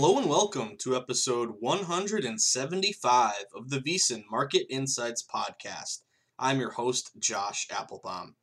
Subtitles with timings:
[0.00, 6.02] Hello and welcome to episode 175 of the VSiN Market Insights Podcast.
[6.38, 8.36] I'm your host, Josh Applebaum.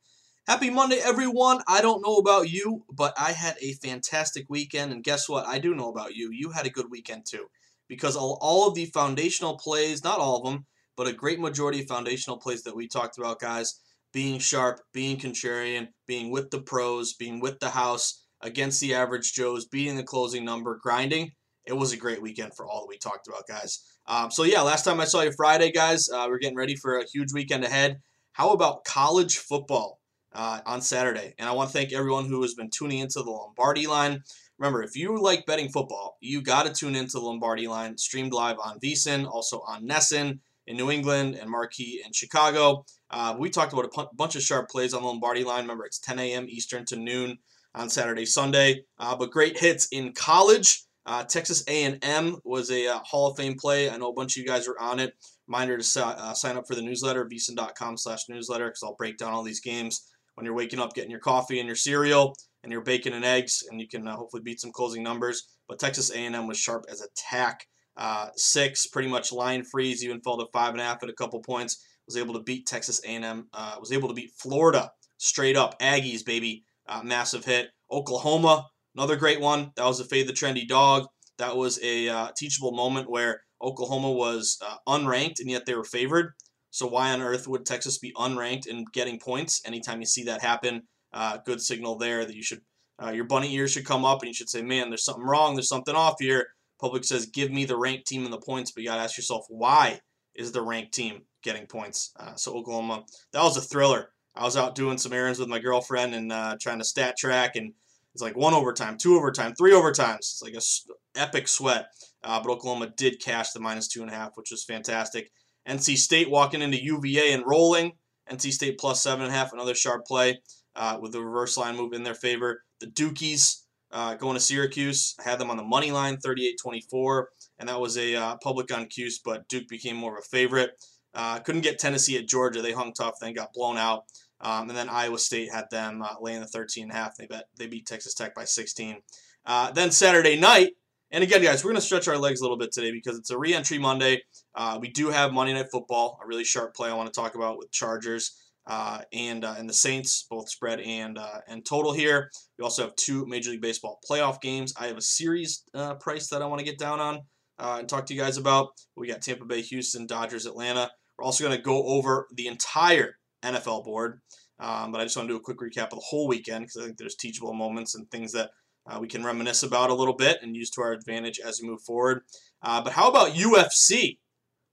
[0.46, 1.62] Happy Monday, everyone.
[1.66, 4.92] I don't know about you, but I had a fantastic weekend.
[4.92, 5.46] And guess what?
[5.46, 6.30] I do know about you.
[6.30, 7.46] You had a good weekend too.
[7.88, 11.80] Because all, all of the foundational plays, not all of them, but a great majority
[11.80, 13.80] of foundational plays that we talked about, guys,
[14.12, 19.32] being sharp, being contrarian, being with the pros, being with the house, against the average
[19.32, 21.32] Joes, beating the closing number, grinding.
[21.66, 23.82] It was a great weekend for all that we talked about, guys.
[24.06, 26.98] Um, so, yeah, last time I saw you Friday, guys, uh, we're getting ready for
[26.98, 28.00] a huge weekend ahead.
[28.32, 29.98] How about college football?
[30.36, 31.34] uh, on Saturday.
[31.38, 34.22] And I want to thank everyone who has been tuning into the Lombardi line.
[34.58, 38.32] Remember, if you like betting football, you got to tune into the Lombardi line, streamed
[38.32, 42.84] live on VSiN, also on NESN in New England and Marquee in Chicago.
[43.10, 45.62] Uh, we talked about a p- bunch of sharp plays on the Lombardi line.
[45.62, 46.46] Remember, it's 10 a.m.
[46.48, 47.38] Eastern to noon
[47.74, 48.84] on Saturday, Sunday.
[48.98, 50.85] Uh, but great hits in college.
[51.06, 53.88] Uh, Texas A&M was a uh, Hall of Fame play.
[53.88, 55.14] I know a bunch of you guys were on it.
[55.46, 59.32] Reminder to uh, sign up for the newsletter, vsin.com slash newsletter, because I'll break down
[59.32, 62.34] all these games when you're waking up, getting your coffee and your cereal
[62.64, 65.48] and your bacon and eggs, and you can uh, hopefully beat some closing numbers.
[65.68, 67.66] But Texas A&M was sharp as attack.
[67.96, 71.14] Uh, six, pretty much line freeze, even fell to five and a half at a
[71.14, 71.84] couple points.
[72.06, 73.48] Was able to beat Texas A&M.
[73.52, 75.80] Uh, was able to beat Florida straight up.
[75.80, 76.64] Aggies, baby,
[77.02, 77.70] massive hit.
[77.90, 79.72] Oklahoma, another great one.
[79.76, 81.06] That was a fade the trendy dog.
[81.38, 85.84] That was a uh, teachable moment where Oklahoma was uh, unranked and yet they were
[85.84, 86.32] favored.
[86.70, 89.62] So why on earth would Texas be unranked and getting points?
[89.64, 92.60] Anytime you see that happen, uh, good signal there that you should
[93.02, 95.54] uh, your bunny ears should come up and you should say, man, there's something wrong.
[95.54, 96.46] There's something off here.
[96.80, 99.16] Public says, give me the ranked team and the points, but you got to ask
[99.16, 100.00] yourself, why
[100.34, 102.12] is the ranked team getting points?
[102.18, 104.10] Uh, so Oklahoma, that was a thriller.
[104.34, 107.56] I was out doing some errands with my girlfriend and uh, trying to stat track,
[107.56, 107.72] and
[108.16, 110.20] it's like one overtime, two overtime, three overtimes.
[110.20, 111.88] It's like a epic sweat.
[112.24, 115.30] Uh, but Oklahoma did cash the minus two and a half, which was fantastic.
[115.68, 117.92] NC State walking into UVA and rolling.
[118.32, 120.40] NC State plus seven and a half, another sharp play
[120.76, 122.62] uh, with the reverse line move in their favor.
[122.80, 125.14] The Dukies uh, going to Syracuse.
[125.20, 127.24] I had them on the money line, 38-24,
[127.58, 130.70] and that was a uh, public on Cuse, but Duke became more of a favorite.
[131.12, 132.62] Uh, couldn't get Tennessee at Georgia.
[132.62, 134.04] They hung tough, then got blown out.
[134.40, 137.16] Um, and then Iowa State had them uh, laying the 13 and a half.
[137.16, 139.00] They bet they beat Texas Tech by 16.
[139.46, 140.72] Uh, then Saturday night,
[141.10, 143.30] and again, guys, we're going to stretch our legs a little bit today because it's
[143.30, 144.22] a re-entry Monday.
[144.54, 147.36] Uh, we do have Monday Night Football, a really sharp play I want to talk
[147.36, 148.36] about with Chargers
[148.66, 152.30] uh, and uh, and the Saints, both spread and uh, and total here.
[152.58, 154.74] We also have two Major League Baseball playoff games.
[154.76, 155.62] I have a series
[156.00, 157.20] price that I want to get down on
[157.58, 158.70] and talk to you guys about.
[158.96, 160.90] We got Tampa Bay, Houston, Dodgers, Atlanta.
[161.16, 163.14] We're also going to go over the entire
[163.54, 164.20] NFL board,
[164.58, 166.82] um, but I just want to do a quick recap of the whole weekend because
[166.82, 168.50] I think there's teachable moments and things that
[168.86, 171.68] uh, we can reminisce about a little bit and use to our advantage as we
[171.68, 172.22] move forward.
[172.62, 174.18] but how about UFC?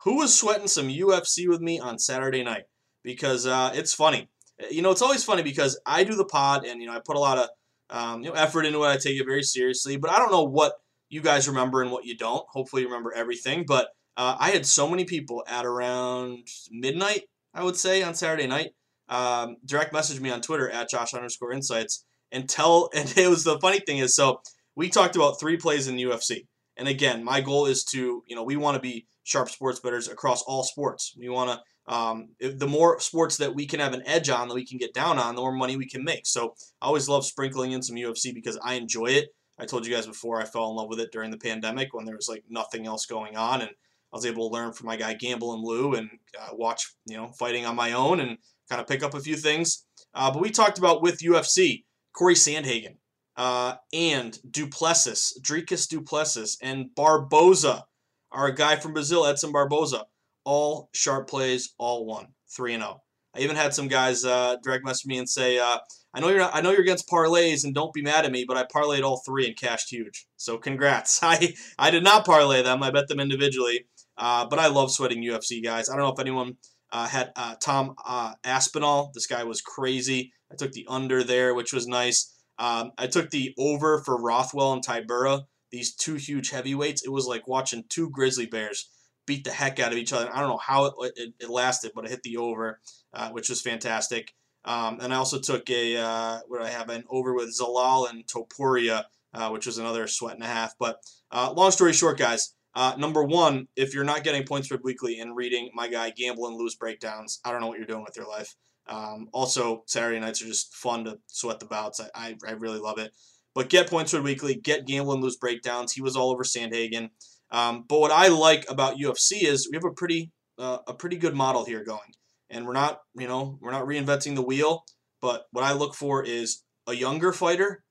[0.04, 2.66] Who was sweating some UFC with me on Saturday night?
[3.04, 4.30] because uh, it's funny.
[4.72, 7.18] You know, it's always funny because I do the pod and you know I put
[7.18, 7.50] a lot of
[7.90, 8.88] um, you know effort into it.
[8.88, 10.74] I take it very seriously, but I don't know what
[11.10, 12.46] you guys remember and what you don't.
[12.50, 13.66] Hopefully, you remember everything.
[13.68, 18.48] But uh, I had so many people at around midnight, I would say, on Saturday
[18.48, 18.72] night,
[19.10, 22.90] um, direct message me on Twitter at Josh underscore Insights and tell.
[22.96, 24.42] And it was the funny thing is, so
[24.76, 26.48] we talked about three plays in UFC,
[26.78, 30.08] and again, my goal is to you know we want to be sharp sports bettors
[30.08, 31.16] across all sports.
[31.18, 34.56] We want to um, the more sports that we can have an edge on, that
[34.56, 36.26] we can get down on, the more money we can make.
[36.26, 39.30] So I always love sprinkling in some UFC because I enjoy it.
[39.60, 42.06] I told you guys before I fell in love with it during the pandemic when
[42.06, 43.72] there was like nothing else going on, and
[44.14, 47.18] I was able to learn from my guy Gamble and Lou and uh, watch you
[47.18, 48.38] know fighting on my own and
[48.70, 49.86] kind of pick up a few things.
[50.14, 51.84] Uh, but we talked about with UFC
[52.16, 52.98] Corey Sandhagen
[53.36, 57.86] uh, and Duplessis, Dricus Du Plessis, and Barboza,
[58.32, 60.06] our guy from Brazil, Edson Barboza
[60.46, 62.96] all sharp plays, all one, three and zero.
[62.98, 63.04] Oh.
[63.36, 65.80] I even had some guys uh, direct message me and say, uh,
[66.14, 68.46] "I know you're not, I know you're against parlays, and don't be mad at me,
[68.48, 70.28] but I parlayed all three and cashed huge.
[70.38, 71.20] So congrats.
[71.24, 72.84] I I did not parlay them.
[72.84, 73.86] I bet them individually,
[74.18, 75.90] uh, but I love sweating UFC guys.
[75.90, 76.58] I don't know if anyone
[76.92, 79.12] uh, had uh, Tom uh, Aspinall.
[79.14, 80.32] This guy was crazy.
[80.52, 82.32] I took the under there, which was nice.
[82.60, 85.42] Um, I took the over for Rothwell and Tybura.
[85.72, 87.04] These two huge heavyweights.
[87.04, 88.90] It was like watching two grizzly bears
[89.26, 90.30] beat the heck out of each other.
[90.32, 92.80] I don't know how it, it, it lasted, but I hit the over,
[93.14, 94.32] uh, which was fantastic.
[94.66, 98.24] Um, and I also took a uh, what I have an over with Zalal and
[98.28, 99.06] Topuria,
[99.50, 100.74] which was another sweat and a half.
[100.80, 101.00] But
[101.34, 102.54] long story short, guys.
[102.76, 106.48] Uh, number one, if you're not getting points spread weekly and reading my guy gamble
[106.48, 108.56] and lose breakdowns, I don't know what you're doing with your life.
[108.88, 112.02] Um, also, Saturday nights are just fun to sweat the bouts.
[112.02, 113.14] I, I, I really love it.
[113.56, 115.94] But get points spread weekly, get gamble and lose breakdowns.
[115.94, 117.10] He was all over Sandhagen.
[117.52, 121.18] Um, but what I like about UFC is we have a pretty uh, a pretty
[121.18, 122.14] good model here going,
[122.50, 124.86] and we're not you know we're not reinventing the wheel.
[125.22, 127.84] But what I look for is a younger fighter,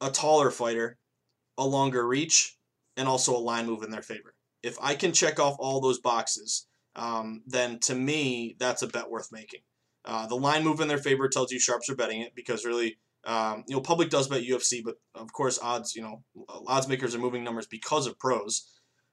[0.00, 0.98] a taller fighter,
[1.58, 2.56] a longer reach,
[2.96, 4.34] and also a line move in their favor.
[4.62, 9.10] If I can check off all those boxes, um, then to me that's a bet
[9.10, 9.60] worth making.
[10.04, 12.98] Uh, the line move in their favor tells you sharps are betting it because really
[13.24, 16.24] um, you know, public does bet UFC, but of course, odds, you know,
[16.66, 18.68] odds makers are moving numbers because of pros.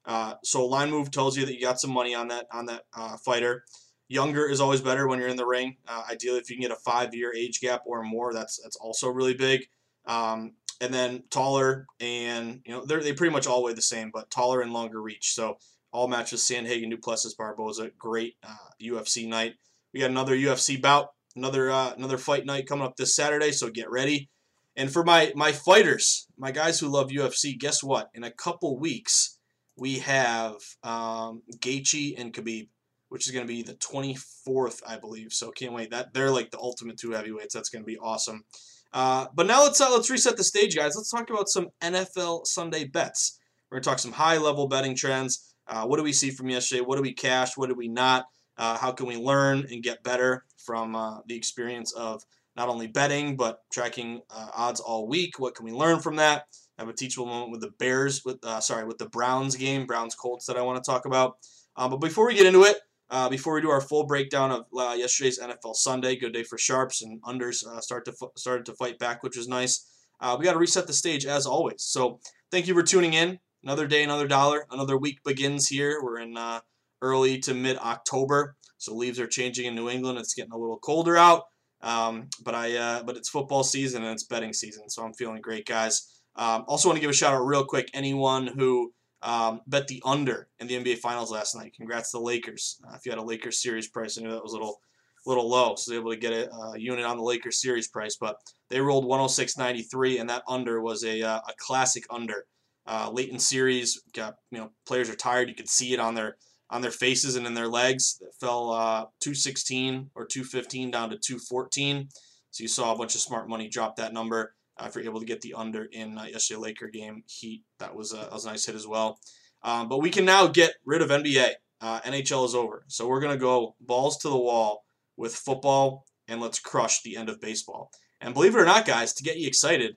[0.06, 2.84] Uh, so line move tells you that you got some money on that on that
[2.98, 3.64] uh, fighter.
[4.08, 5.78] Younger is always better when you're in the ring.
[5.88, 9.10] Uh, ideally, if you can get a five-year age gap or more, that's that's also
[9.10, 9.68] really big.
[10.08, 14.12] Um, and then taller and you know they're they pretty much all weigh the same,
[14.14, 15.34] but taller and longer reach.
[15.34, 15.58] So
[15.92, 17.92] all matches Sandhagen, Du Plessis, Barboza.
[17.98, 18.36] Great
[18.82, 19.56] UFC uh, night.
[19.94, 23.52] We got another UFC bout, another uh, another fight night coming up this Saturday.
[23.52, 24.30] So get ready.
[24.76, 28.10] And for my my fighters, my guys who love UFC, guess what?
[28.14, 29.38] In a couple weeks
[29.80, 32.68] we have um, Gaethje and Khabib,
[33.08, 35.32] which is going to be the 24th, I believe.
[35.32, 35.92] So can't wait.
[35.92, 37.54] That they're like the ultimate two heavyweights.
[37.54, 38.44] That's going to be awesome.
[38.92, 40.96] Uh, but now let's uh, let's reset the stage, guys.
[40.96, 43.40] Let's talk about some NFL Sunday bets.
[43.70, 45.54] We're to talk some high level betting trends.
[45.68, 46.82] Uh, what do we see from yesterday?
[46.82, 47.56] What do we cash?
[47.56, 48.26] What do we not?
[48.58, 52.24] Uh, how can we learn and get better from uh, the experience of
[52.58, 55.40] not only betting but tracking uh, odds all week?
[55.40, 56.46] What can we learn from that?
[56.78, 60.16] I have a teachable moment with the Bears, with sorry, with the Browns game, Browns
[60.16, 61.38] Colts that I want to talk about.
[61.76, 62.78] But before we get into it,
[63.10, 66.58] uh, before we do our full breakdown of uh, yesterday's NFL Sunday, good day for
[66.58, 69.88] sharps and unders uh, start to started to fight back, which was nice.
[70.20, 71.82] Uh, we got to reset the stage as always.
[71.82, 72.20] So
[72.52, 73.40] thank you for tuning in.
[73.64, 76.00] Another day, another dollar, another week begins here.
[76.02, 76.62] We're in uh,
[77.02, 80.20] early to mid October, so leaves are changing in New England.
[80.20, 81.44] It's getting a little colder out,
[81.82, 85.66] um, but I but it's football season and it's betting season, so I'm feeling great,
[85.66, 86.22] guys.
[86.36, 87.90] Um, also, want to give a shout out real quick.
[87.94, 92.24] Anyone who um, bet the under in the NBA Finals last night, congrats to the
[92.24, 92.80] Lakers.
[92.88, 94.80] Uh, if you had a Lakers series price, I knew that was a little
[95.26, 98.16] little low, so they were able to get a unit on the Lakers series price.
[98.16, 98.38] But
[98.70, 102.46] they rolled 106.93, and that under was a, uh, a classic under.
[102.88, 105.50] Uh, late in series, got you know players are tired.
[105.50, 106.38] You could see it on their
[106.72, 108.20] on their faces and in their legs.
[108.22, 112.10] It fell uh, 216 or 215 down to 214.
[112.52, 115.26] So you saw a bunch of smart money drop that number if you're able to
[115.26, 117.64] get the under in uh, yesterday Laker game Heat.
[117.80, 119.20] That was, that was a nice hit as well.
[119.64, 121.52] Um, but we can now get rid of NBA.
[121.82, 122.84] Uh, NHL is over.
[122.88, 124.84] So we're going to go balls to the wall
[125.18, 127.92] with football and let's crush the end of baseball.
[128.22, 129.96] And believe it or not, guys, to get you excited,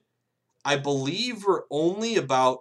[0.65, 2.59] I believe we're only about,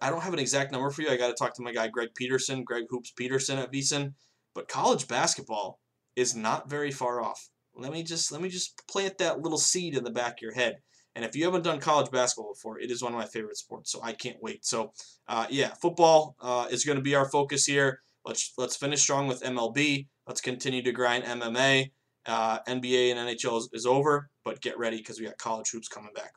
[0.00, 1.08] I don't have an exact number for you.
[1.08, 4.14] I got to talk to my guy, Greg Peterson, Greg Hoops Peterson at VSiN.
[4.54, 5.80] But college basketball
[6.16, 7.48] is not very far off.
[7.76, 10.54] Let me just let me just plant that little seed in the back of your
[10.54, 10.76] head.
[11.14, 13.92] And if you haven't done college basketball before, it is one of my favorite sports.
[13.92, 14.64] So I can't wait.
[14.66, 14.92] So
[15.28, 18.00] uh, yeah, football uh, is going to be our focus here.
[18.24, 20.06] Let's let's finish strong with MLB.
[20.26, 21.90] Let's continue to grind MMA.
[22.26, 25.88] Uh, NBA and NHL is, is, over, but get ready because we got college hoops
[25.88, 26.32] coming back.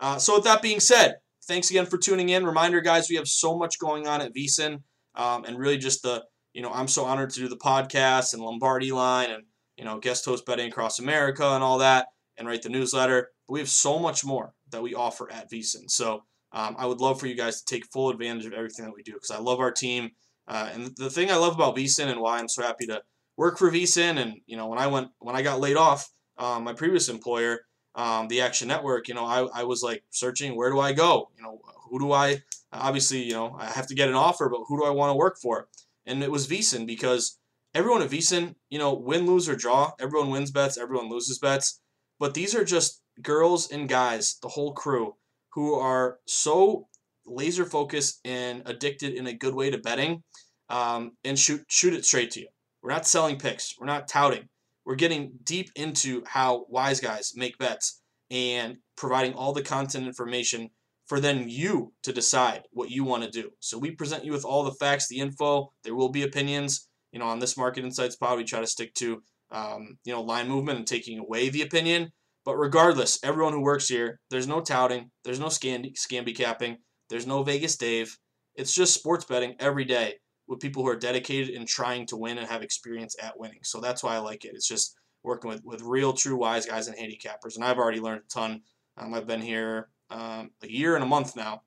[0.00, 1.14] Uh, so with that being said,
[1.46, 2.44] thanks again for tuning in.
[2.44, 4.82] Reminder, guys, we have so much going on at VSiN,
[5.14, 8.42] um, and really just the you know I'm so honored to do the podcast and
[8.42, 9.44] Lombardi line and
[9.76, 13.30] you know guest host betting across America and all that, and write the newsletter.
[13.48, 15.90] But we have so much more that we offer at VSiN.
[15.90, 18.94] So um, I would love for you guys to take full advantage of everything that
[18.94, 20.10] we do because I love our team.
[20.46, 23.02] Uh, and the thing I love about VSiN and why I'm so happy to
[23.36, 26.64] work for VSiN, and you know when I went when I got laid off, um,
[26.64, 27.60] my previous employer,
[27.94, 31.30] um, the Action Network, you know I, I was like searching where do I go?
[31.36, 34.62] You know who do I obviously you know I have to get an offer, but
[34.66, 35.68] who do I want to work for?
[36.06, 37.38] And it was VSiN because
[37.74, 41.82] everyone at VSiN, you know, win, lose or draw, everyone wins bets, everyone loses bets,
[42.18, 45.14] but these are just girls and guys, the whole crew,
[45.52, 46.88] who are so
[47.26, 50.22] laser focused and addicted in a good way to betting,
[50.68, 52.48] um, and shoot shoot it straight to you.
[52.82, 53.74] We're not selling picks.
[53.78, 54.48] We're not touting.
[54.84, 60.70] We're getting deep into how wise guys make bets and providing all the content information
[61.06, 63.50] for then you to decide what you want to do.
[63.60, 65.72] So we present you with all the facts, the info.
[65.84, 66.88] There will be opinions.
[67.12, 70.22] You know, on this Market Insights pod, we try to stick to um, you know
[70.22, 72.12] line movement and taking away the opinion.
[72.48, 76.78] But regardless, everyone who works here, there's no touting, there's no scamby capping,
[77.10, 78.16] there's no Vegas Dave.
[78.54, 80.14] It's just sports betting every day
[80.46, 83.58] with people who are dedicated and trying to win and have experience at winning.
[83.64, 84.52] So that's why I like it.
[84.54, 87.56] It's just working with, with real, true wise guys and handicappers.
[87.56, 88.62] And I've already learned a ton.
[88.96, 91.64] Um, I've been here um, a year and a month now,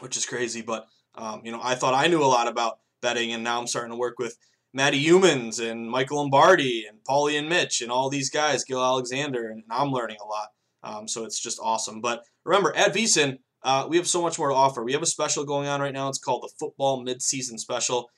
[0.00, 0.62] which is crazy.
[0.62, 0.86] But,
[1.16, 3.92] um, you know, I thought I knew a lot about betting, and now I'm starting
[3.92, 4.38] to work with
[4.72, 9.48] Matty Youmans and Michael Lombardi and Paulie and Mitch and all these guys, Gill Alexander,
[9.48, 10.48] and I'm learning a lot.
[10.82, 12.00] Um, so it's just awesome.
[12.00, 14.84] But remember, at VSiN, uh, we have so much more to offer.
[14.84, 16.08] We have a special going on right now.
[16.08, 18.10] It's called the Football Midseason Special.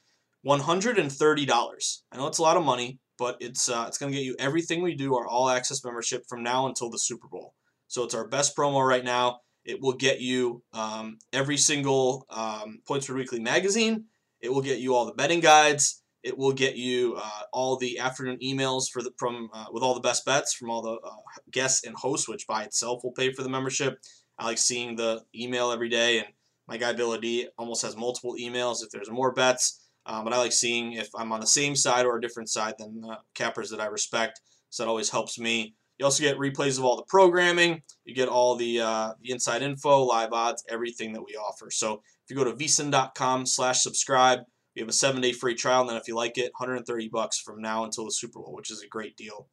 [0.47, 1.99] $130.
[2.13, 4.37] I know it's a lot of money, but it's uh, it's going to get you
[4.39, 7.55] everything we do, our all access membership from now until the Super Bowl.
[7.89, 9.41] So it's our best promo right now.
[9.65, 14.07] It will get you um, every single um, Point Spread Weekly magazine.
[14.41, 16.00] It will get you all the betting guides.
[16.23, 19.95] It will get you uh, all the afternoon emails for the from uh, with all
[19.95, 21.17] the best bets from all the uh,
[21.51, 23.99] guests and hosts, which by itself will pay for the membership.
[24.39, 26.29] I like seeing the email every day, and
[26.69, 29.89] my guy Bill D almost has multiple emails if there's more bets.
[30.07, 32.75] Um, but I like seeing if I'm on the same side or a different side
[32.79, 33.03] than
[33.35, 34.41] cappers that I respect.
[34.71, 35.75] So that always helps me.
[35.99, 37.83] You also get replays of all the programming.
[38.05, 41.71] You get all the, uh, the inside info, live odds, everything that we offer.
[41.71, 44.41] So if you go to vsin.com slash subscribe,
[44.81, 47.61] you have a seven-day free trial, and then if you like it, 130 bucks from
[47.61, 49.47] now until the Super Bowl, which is a great deal.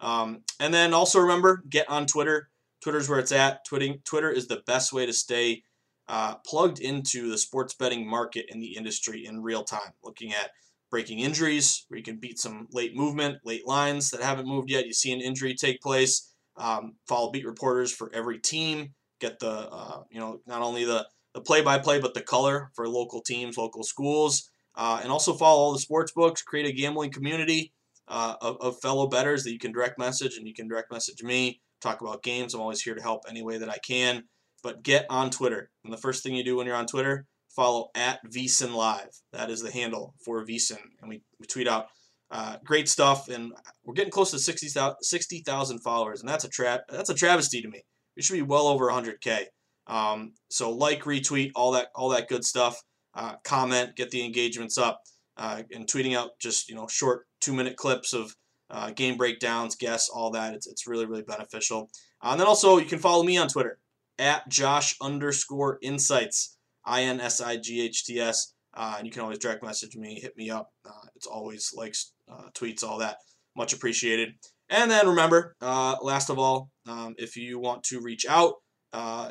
[0.00, 2.50] Um, and then also remember, get on Twitter.
[2.82, 3.64] Twitter's where it's at.
[3.64, 5.62] Twitting, Twitter is the best way to stay
[6.08, 10.50] uh, plugged into the sports betting market and the industry in real time, looking at
[10.90, 14.86] breaking injuries, where you can beat some late movement, late lines that haven't moved yet.
[14.86, 16.28] You see an injury take place.
[16.56, 18.94] Um, follow beat reporters for every team.
[19.20, 23.22] Get the uh, you know not only the the play-by-play but the color for local
[23.22, 26.42] teams, local schools, uh, and also follow all the sports books.
[26.42, 27.72] Create a gambling community
[28.08, 31.22] uh, of, of fellow betters that you can direct message, and you can direct message
[31.22, 32.54] me talk about games.
[32.54, 34.24] I'm always here to help any way that I can.
[34.62, 35.70] But get on Twitter.
[35.84, 39.10] And the first thing you do when you're on Twitter, follow at VSiN Live.
[39.32, 40.78] That is the handle for VSiN.
[41.00, 41.86] And we, we tweet out
[42.30, 43.28] uh, great stuff.
[43.28, 43.52] And
[43.84, 45.42] we're getting close to 60,000 60,
[45.82, 46.20] followers.
[46.20, 47.82] And that's a, tra- that's a travesty to me.
[48.16, 49.46] We should be well over 100K.
[49.88, 52.80] Um, so like, retweet, all that, all that good stuff.
[53.14, 55.00] Uh, comment, get the engagements up.
[55.36, 58.36] Uh, and tweeting out just you know short two minute clips of
[58.70, 60.54] uh, game breakdowns, guests, all that.
[60.54, 61.90] It's, it's really, really beneficial.
[62.22, 63.78] Uh, and then also, you can follow me on Twitter
[64.18, 68.54] at Josh underscore insights, I N S I G H T S.
[68.74, 70.70] Uh, and you can always direct message me, hit me up.
[70.86, 72.12] Uh, it's always likes,
[72.54, 73.16] tweets, all that.
[73.54, 74.30] Much appreciated.
[74.70, 78.54] And then remember, last of all, um, if you want to reach out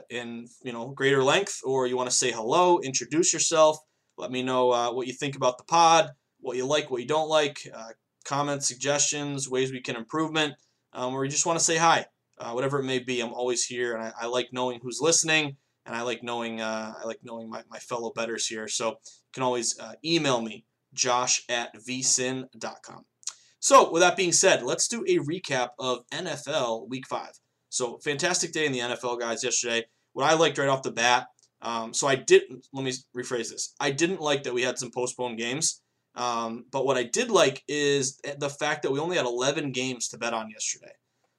[0.10, 3.78] in you know greater length, or you want to say hello, introduce yourself,
[4.18, 7.30] let me know what you think about the pod, what you like, what you don't
[7.30, 7.60] like
[8.24, 10.56] comments, suggestions, ways we can improvement,
[10.94, 12.06] um, or you just want to say hi,
[12.38, 13.22] uh, whatever it may be.
[13.22, 16.94] I'm always here, and I, I like knowing who's listening, and I like knowing uh,
[17.02, 18.68] I like knowing my, my fellow betters here.
[18.68, 23.06] So you can always uh, email me, josh at vsin.com.
[23.60, 27.40] So, with that being said, let's do a recap of NFL Week 5.
[27.72, 29.86] So, fantastic day in the NFL, guys, yesterday.
[30.12, 31.28] What I liked right off the bat,
[31.62, 33.74] um, so I didn't, let me rephrase this.
[33.80, 35.82] I didn't like that we had some postponed games.
[36.16, 40.10] Um, but what I did like is the fact that we only had 11 games
[40.10, 40.92] to bet on yesterday.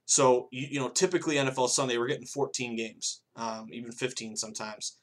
[0.06, 4.96] So, you, you know, typically NFL Sunday, we're getting 14 games, um, even 15 sometimes.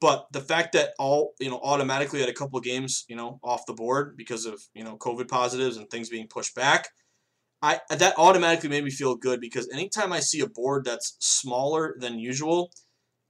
[0.00, 3.66] But the fact that all you know automatically had a couple games you know off
[3.66, 6.88] the board because of you know COVID positives and things being pushed back,
[7.62, 11.94] I that automatically made me feel good because anytime I see a board that's smaller
[11.98, 12.72] than usual,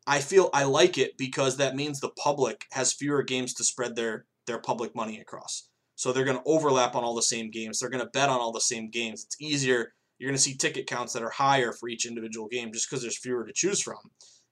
[0.06, 3.94] I feel I like it because that means the public has fewer games to spread
[3.94, 5.68] their their public money across.
[5.94, 7.78] So they're going to overlap on all the same games.
[7.78, 9.24] They're going to bet on all the same games.
[9.24, 9.92] It's easier.
[10.18, 13.02] You're going to see ticket counts that are higher for each individual game just because
[13.02, 13.98] there's fewer to choose from.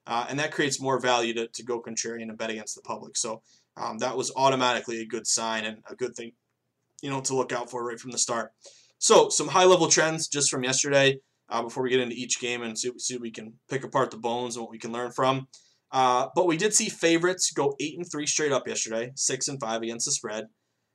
[0.07, 3.17] Uh, and that creates more value to, to go contrarian and bet against the public.
[3.17, 3.41] So
[3.77, 6.33] um, that was automatically a good sign and a good thing,
[7.01, 8.51] you know, to look out for right from the start.
[9.01, 11.17] So some high level trends just from yesterday
[11.49, 14.17] uh, before we get into each game and see, see we can pick apart the
[14.17, 15.47] bones and what we can learn from.
[15.91, 19.59] Uh, but we did see favorites go eight and three straight up yesterday, six and
[19.59, 20.45] five against the spread.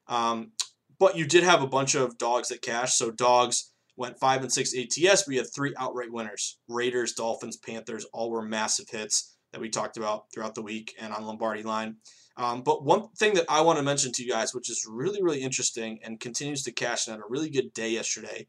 [0.07, 0.53] Um,
[1.01, 2.97] but you did have a bunch of dogs that cashed.
[2.97, 5.27] So dogs went five and six ATS.
[5.27, 8.07] We had three outright winners: Raiders, Dolphins, Panthers.
[8.13, 11.97] All were massive hits that we talked about throughout the week and on Lombardi line.
[12.37, 15.23] Um, but one thing that I want to mention to you guys, which is really
[15.23, 18.47] really interesting and continues to cash in at a really good day yesterday,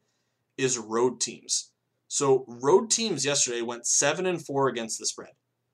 [0.57, 1.71] is road teams.
[2.07, 5.31] So road teams yesterday went seven and four against the spread.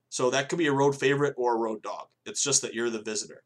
[0.10, 2.08] So that could be a road favorite or a road dog.
[2.26, 3.44] It's just that you're the visitor.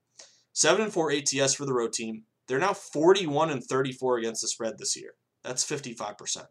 [0.53, 2.23] Seven and four ATS for the road team.
[2.47, 5.11] They're now 41 and 34 against the spread this year.
[5.43, 6.45] That's 55%.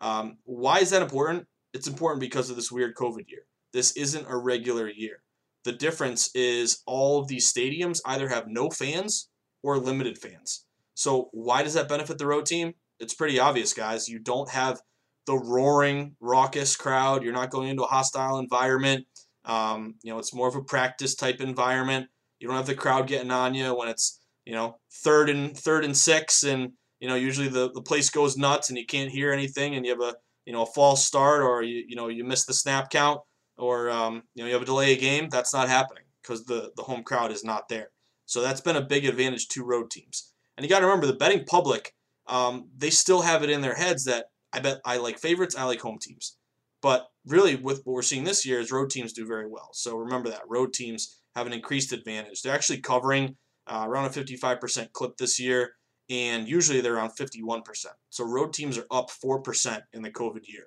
[0.00, 1.46] Um, why is that important?
[1.72, 3.46] It's important because of this weird COVID year.
[3.72, 5.23] This isn't a regular year.
[5.64, 9.28] The difference is all of these stadiums either have no fans
[9.62, 10.66] or limited fans.
[10.94, 12.74] So why does that benefit the road team?
[13.00, 14.08] It's pretty obvious, guys.
[14.08, 14.80] You don't have
[15.26, 17.22] the roaring, raucous crowd.
[17.22, 19.06] You're not going into a hostile environment.
[19.44, 22.08] Um, you know, it's more of a practice type environment.
[22.38, 25.84] You don't have the crowd getting on you when it's you know third and third
[25.84, 26.72] and six and
[27.04, 29.92] you know, usually the, the place goes nuts and you can't hear anything and you
[29.92, 32.88] have a, you know, a false start or you, you know, you miss the snap
[32.88, 33.20] count
[33.56, 35.28] or, um, you know, you have a delay a game.
[35.28, 37.88] That's not happening because the, the home crowd is not there.
[38.26, 40.32] So that's been a big advantage to road teams.
[40.56, 41.94] And you got to remember the betting public,
[42.26, 45.64] um, they still have it in their heads that I bet I like favorites, I
[45.64, 46.36] like home teams.
[46.80, 49.70] But really, with what we're seeing this year, is road teams do very well.
[49.72, 52.42] So remember that road teams have an increased advantage.
[52.42, 53.36] They're actually covering
[53.66, 55.72] uh, around a 55% clip this year
[56.10, 57.62] and usually they're around 51%.
[58.10, 60.66] So road teams are up 4% in the COVID year.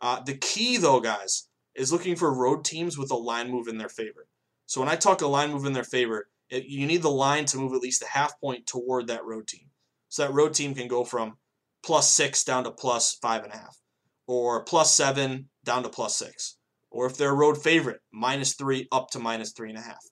[0.00, 3.78] Uh, the key, though, guys, is looking for road teams with a line move in
[3.78, 4.26] their favor.
[4.66, 7.44] So when I talk a line move in their favor, it, you need the line
[7.46, 9.68] to move at least a half point toward that road team.
[10.08, 11.36] So that road team can go from
[11.84, 13.78] plus six down to plus five and a half,
[14.26, 16.56] or plus seven down to plus six,
[16.90, 20.04] or if they're a road favorite, minus three up to minus three and a half.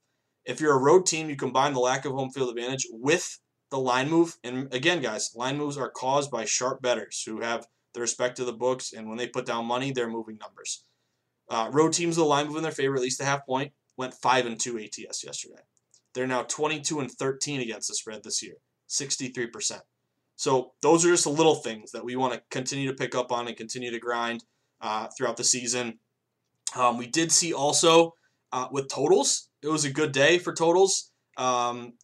[0.45, 3.39] If you're a road team, you combine the lack of home field advantage with
[3.71, 4.37] the line move.
[4.45, 8.47] And again, guys, line moves are caused by sharp bettors who have the respect of
[8.47, 10.85] the books, and when they put down money, they're moving numbers.
[11.49, 14.15] Uh, road teams, the line move in their favor, at least a half point, went
[14.15, 15.63] 5 and 2 ATS yesterday.
[16.15, 18.55] They're now 22 and 13 against the spread this year,
[18.89, 19.81] 63%.
[20.37, 23.31] So those are just the little things that we want to continue to pick up
[23.31, 24.45] on and continue to grind
[24.81, 25.99] uh, throughout the season.
[26.77, 28.15] Um, we did see also
[28.53, 31.11] uh, with totals, it was a good day for totals.
[31.37, 31.95] Um,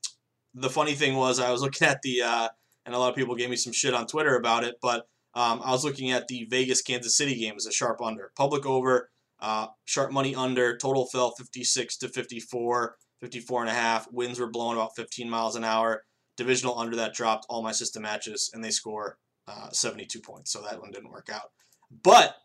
[0.55, 2.48] the funny thing was I was looking at the uh,
[2.87, 5.61] and a lot of people gave me some shit on Twitter about it, but um,
[5.64, 9.11] I was looking at the Vegas Kansas City game as a sharp under, public over,
[9.40, 14.07] uh, sharp money under, total fell 56 to 54, 54 and a half.
[14.12, 16.05] Winds were blowing about 15 miles an hour.
[16.37, 20.53] Divisional under that dropped all my system matches, and they score uh, 72 points.
[20.53, 21.50] So that one didn't work out.
[22.03, 22.37] But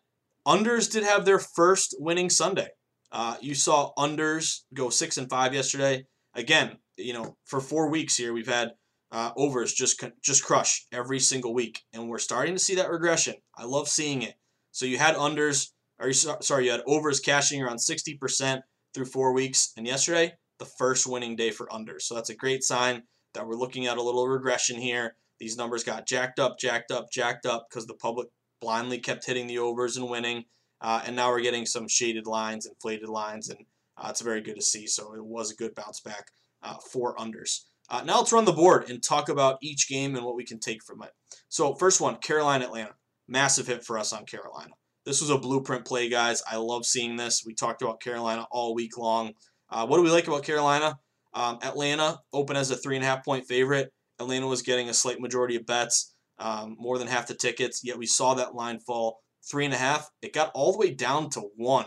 [0.47, 2.69] unders did have their first winning Sunday.
[3.11, 6.05] Uh, you saw unders go six and five yesterday.
[6.33, 8.71] Again, you know, for four weeks here, we've had
[9.11, 13.35] uh, overs just just crush every single week, and we're starting to see that regression.
[13.55, 14.35] I love seeing it.
[14.71, 18.61] So you had unders, or sorry, you had overs cashing around 60%
[18.93, 22.03] through four weeks, and yesterday the first winning day for unders.
[22.03, 23.03] So that's a great sign
[23.33, 25.15] that we're looking at a little regression here.
[25.39, 28.29] These numbers got jacked up, jacked up, jacked up because the public
[28.61, 30.45] blindly kept hitting the overs and winning.
[30.81, 33.59] Uh, and now we're getting some shaded lines, inflated lines, and
[33.97, 34.87] uh, it's very good to see.
[34.87, 36.27] So it was a good bounce back
[36.63, 37.61] uh, four unders.
[37.89, 40.59] Uh, now let's run the board and talk about each game and what we can
[40.59, 41.11] take from it.
[41.49, 42.95] So first one, Carolina Atlanta,
[43.27, 44.73] massive hit for us on Carolina.
[45.05, 46.41] This was a blueprint play, guys.
[46.49, 47.43] I love seeing this.
[47.45, 49.33] We talked about Carolina all week long.
[49.69, 50.97] Uh, what do we like about Carolina?
[51.33, 53.91] Um, Atlanta open as a three and a half point favorite.
[54.19, 56.13] Atlanta was getting a slight majority of bets.
[56.37, 57.81] um, more than half the tickets.
[57.83, 60.09] Yet we saw that line fall three and a half.
[60.21, 61.85] It got all the way down to one.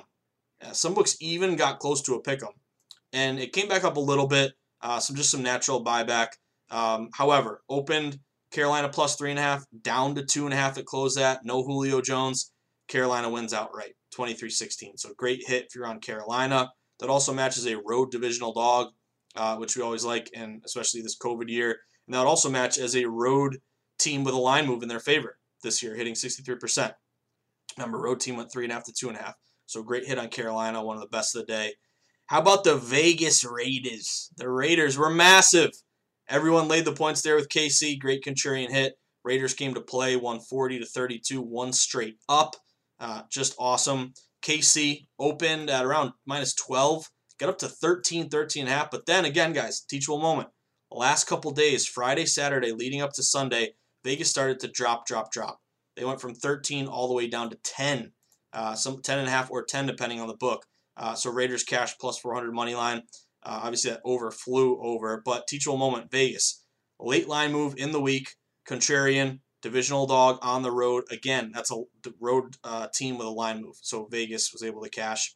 [0.64, 2.52] Uh, some books even got close to a pick 'em,
[3.12, 4.52] and it came back up a little bit.
[4.81, 6.28] Uh, some just some natural buyback.
[6.70, 10.78] Um, however, opened Carolina plus three and a half, down to two and a half
[10.78, 11.44] at close at.
[11.44, 12.52] No Julio Jones.
[12.88, 14.98] Carolina wins outright, 23-16.
[14.98, 16.70] So great hit if you're on Carolina.
[17.01, 18.88] That also matches a road divisional dog,
[19.37, 21.77] uh, which we always like, and especially this COVID year.
[22.07, 23.59] And that would also match as a road
[23.98, 26.92] team with a line move in their favor this year, hitting 63%.
[27.77, 29.35] Remember, road team went three and a half to two and a half.
[29.66, 31.74] So great hit on Carolina, won of the best of the day.
[32.27, 34.31] How about the Vegas Raiders?
[34.37, 35.70] The Raiders were massive.
[36.29, 37.98] Everyone laid the points there with KC.
[37.98, 38.94] Great Contrarian hit.
[39.24, 42.57] Raiders came to play 140 to 32, one straight up.
[43.01, 44.13] Uh, just awesome.
[44.43, 48.91] KC opened at around minus 12, got up to 13, 13 and a half.
[48.91, 50.49] But then again, guys, teachable moment.
[50.91, 55.33] The last couple days, Friday, Saturday, leading up to Sunday, Vegas started to drop, drop,
[55.33, 55.61] drop.
[55.97, 58.13] They went from 13 all the way down to 10,
[58.53, 60.65] uh, some 10 and a half or 10 depending on the book.
[60.97, 63.03] Uh, so Raiders cash plus 400 money line.
[63.43, 66.65] Uh, obviously that over flew over, but teachable moment Vegas
[67.01, 68.35] late line move in the week.
[68.69, 71.51] Contrarian divisional dog on the road again.
[71.55, 71.83] That's a
[72.21, 73.77] road uh, team with a line move.
[73.83, 75.35] So Vegas was able to cash.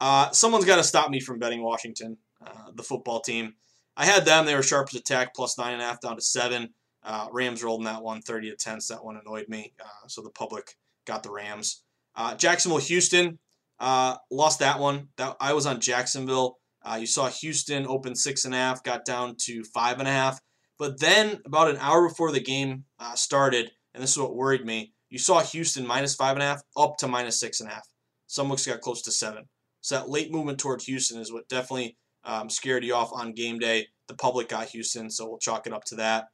[0.00, 3.54] Uh, someone's got to stop me from betting Washington, uh, the football team.
[3.96, 4.46] I had them.
[4.46, 6.70] They were sharp as attack, plus nine and a half down to seven.
[7.04, 8.80] Uh, Rams rolled in that one, 30 to 10.
[8.80, 9.74] So that one annoyed me.
[9.80, 11.82] Uh, so the public got the Rams.
[12.16, 13.38] Uh, Jacksonville, Houston.
[13.80, 15.08] Lost that one.
[15.16, 16.58] That I was on Jacksonville.
[16.98, 20.40] You saw Houston open six and a half, got down to five and a half.
[20.82, 24.66] But then, about an hour before the game uh, started, and this is what worried
[24.66, 27.72] me, you saw Houston minus five and a half up to minus six and a
[27.72, 27.86] half.
[28.26, 29.44] Some books got close to seven.
[29.80, 33.60] So that late movement toward Houston is what definitely um, scared you off on game
[33.60, 33.86] day.
[34.08, 36.24] The public got Houston, so we'll chalk it up to that.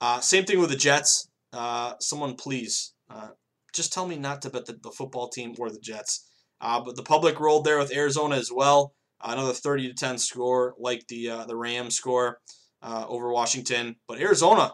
[0.00, 1.28] Uh, same thing with the Jets.
[1.52, 3.28] Uh, someone please uh,
[3.74, 6.26] just tell me not to bet the, the football team or the Jets.
[6.62, 8.94] Uh, but the public rolled there with Arizona as well.
[9.22, 12.38] Another 30 to 10 score, like the uh, the Rams score
[12.82, 13.96] uh, over Washington.
[14.06, 14.72] But Arizona,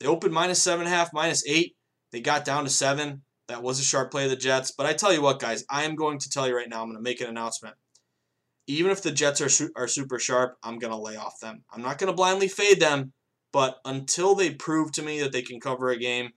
[0.00, 1.76] they opened minus seven and a half, minus eight.
[2.12, 3.22] They got down to seven.
[3.48, 4.70] That was a sharp play of the Jets.
[4.70, 6.82] But I tell you what, guys, I am going to tell you right now.
[6.82, 7.76] I'm going to make an announcement.
[8.66, 11.64] Even if the Jets are su- are super sharp, I'm going to lay off them.
[11.72, 13.12] I'm not going to blindly fade them,
[13.52, 16.32] but until they prove to me that they can cover a game,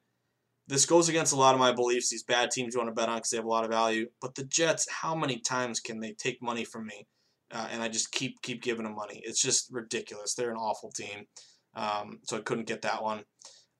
[0.67, 2.09] this goes against a lot of my beliefs.
[2.09, 4.07] These bad teams you want to bet on because they have a lot of value.
[4.21, 7.07] But the Jets, how many times can they take money from me?
[7.51, 9.21] Uh, and I just keep keep giving them money.
[9.23, 10.33] It's just ridiculous.
[10.33, 11.25] They're an awful team.
[11.75, 13.23] Um, so I couldn't get that one.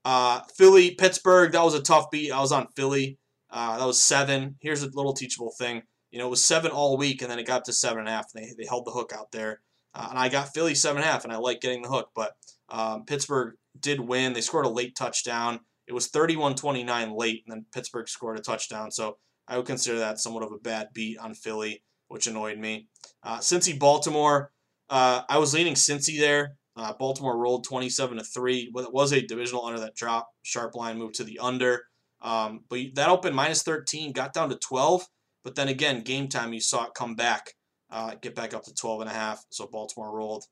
[0.03, 2.31] Uh, Philly, Pittsburgh, that was a tough beat.
[2.31, 3.17] I was on Philly.
[3.49, 4.55] Uh, that was seven.
[4.61, 5.83] Here's a little teachable thing.
[6.09, 8.11] You know, it was seven all week, and then it got to seven and a
[8.11, 8.25] half.
[8.33, 9.61] And they, they held the hook out there.
[9.93, 12.09] Uh, and I got Philly seven and a half, and I like getting the hook.
[12.15, 12.33] But
[12.69, 14.33] um, Pittsburgh did win.
[14.33, 15.59] They scored a late touchdown.
[15.87, 18.91] It was 31-29 late, and then Pittsburgh scored a touchdown.
[18.91, 22.87] So I would consider that somewhat of a bad beat on Philly, which annoyed me.
[23.23, 24.51] Uh, Cincy Baltimore,
[24.89, 26.57] uh, I was leaning Cincy there.
[26.75, 28.69] Uh, Baltimore rolled 27 to three.
[28.73, 30.29] Well, it was a divisional under that drop.
[30.43, 31.83] Sharp line moved to the under.
[32.21, 35.05] Um, but that opened minus 13, got down to 12.
[35.43, 37.53] But then again, game time, you saw it come back,
[37.89, 39.43] uh, get back up to 12 and a half.
[39.49, 40.45] So Baltimore rolled.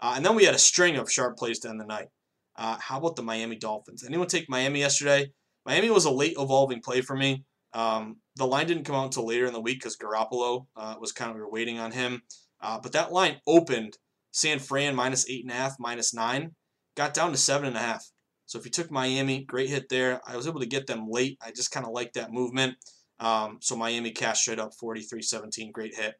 [0.00, 2.08] Uh, and then we had a string of sharp plays to end the night.
[2.56, 4.04] Uh, how about the Miami Dolphins?
[4.04, 5.32] Anyone take Miami yesterday?
[5.64, 7.44] Miami was a late evolving play for me.
[7.72, 11.12] Um, the line didn't come out until later in the week because Garoppolo uh, was
[11.12, 12.22] kind of we were waiting on him.
[12.60, 13.98] Uh, but that line opened
[14.30, 16.54] San Fran minus eight and a half, minus nine,
[16.96, 18.10] got down to seven and a half.
[18.46, 20.20] So if you took Miami, great hit there.
[20.26, 21.38] I was able to get them late.
[21.44, 22.76] I just kind of like that movement.
[23.18, 26.14] Um, so Miami cash straight up 43-17, great hit.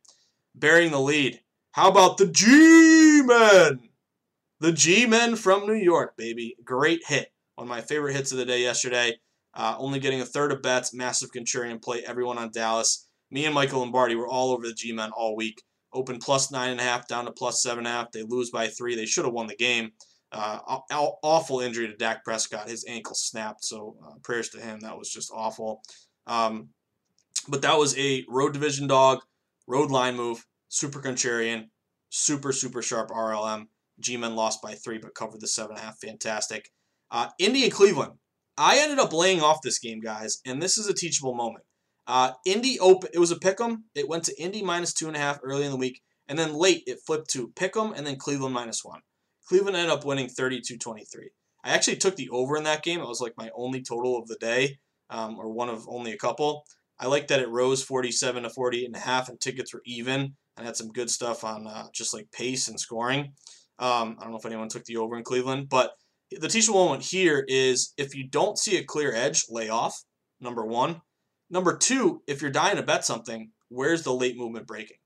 [0.55, 1.41] Burying the lead.
[1.73, 3.91] How about the G-Men?
[4.61, 6.57] The G-Men from New York, baby.
[6.65, 7.29] Great hit.
[7.55, 9.19] One of my favorite hits of the day yesterday.
[9.57, 10.95] Uh, only getting a third of bets.
[10.95, 12.03] Massive contrarian play.
[12.07, 13.09] Everyone on Dallas.
[13.31, 15.63] Me and Michael Lombardi were all over the G-Men all week.
[15.93, 18.13] Open plus nine and a half down to plus seven and a half.
[18.13, 18.95] They lose by three.
[18.95, 19.93] They should have won the game.
[20.31, 20.59] Uh,
[21.23, 22.69] awful injury to Dak Prescott.
[22.69, 23.65] His ankle snapped.
[23.65, 24.81] So uh, prayers to him.
[24.81, 25.81] That was just awful.
[26.27, 26.69] Um,
[27.49, 29.21] but that was a road division dog,
[29.67, 31.69] road line move, super contrarian,
[32.11, 33.69] super super sharp RLM.
[34.01, 35.99] G-Men lost by three, but covered the seven and a half.
[36.01, 36.69] Fantastic.
[37.11, 38.13] Uh, Indy and Cleveland.
[38.59, 41.65] I ended up laying off this game, guys, and this is a teachable moment.
[42.07, 43.11] Uh, Indy open.
[43.13, 43.85] It was a pick 'em.
[43.95, 46.55] It went to Indy minus two and a half early in the week, and then
[46.55, 49.01] late it flipped to pick 'em and then Cleveland minus one.
[49.47, 51.31] Cleveland ended up winning 32-23.
[51.65, 53.01] I actually took the over in that game.
[53.01, 54.79] It was like my only total of the day,
[55.11, 56.65] um, or one of only a couple.
[56.99, 60.37] I like that it rose 47 to 48 and a half, and tickets were even.
[60.57, 63.35] And had some good stuff on uh, just like pace and scoring.
[63.79, 65.93] Um, I don't know if anyone took the over in Cleveland, but
[66.31, 70.03] the teachable moment here is if you don't see a clear edge, lay off.
[70.41, 71.03] Number one.
[71.49, 74.99] Number two, if you're dying to bet something, where's the late movement breaking?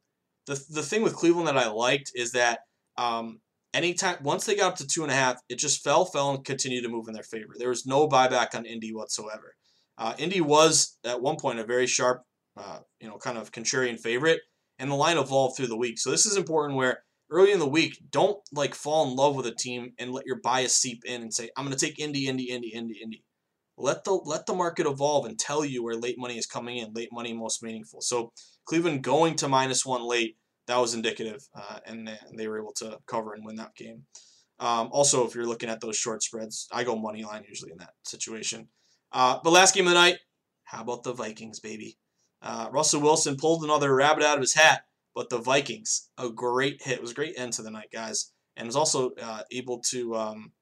[0.47, 2.61] The, the thing with Cleveland that I liked is that
[2.97, 3.41] um,
[3.75, 6.45] anytime once they got up to two and a half, it just fell, fell, and
[6.45, 7.55] continued to move in their favor.
[7.59, 9.55] There was no buyback on Indy whatsoever.
[9.99, 12.23] Uh, Indy was at one point a very sharp,
[12.57, 14.41] uh, you know, kind of contrarian favorite,
[14.79, 15.99] and the line evolved through the week.
[15.99, 19.47] So this is important where early in the week, don't like fall in love with
[19.47, 22.51] a team and let your bias seep in and say, I'm to take Indy, Indy,
[22.51, 23.25] Indy, Indy, Indy.
[23.77, 26.93] Let the let the market evolve and tell you where late money is coming in.
[26.93, 28.03] Late money most meaningful.
[28.03, 28.33] So
[28.67, 32.73] Cleveland going to minus one late that was indicative, uh, and, and, they were able
[32.75, 34.05] to cover and win that game.
[34.61, 37.79] Um, also, if you're looking at those short spreads, I go money line usually in
[37.79, 38.69] that situation.
[39.11, 40.19] Uh, but last game of the night,
[40.65, 41.97] how about the Vikings, baby?
[42.41, 44.85] Uh, Russell Wilson pulled another rabbit out of his hat,
[45.15, 46.99] but the Vikings, a great hit.
[46.99, 50.15] It was a great end to the night, guys, and was also uh, able to,
[50.17, 50.53] um,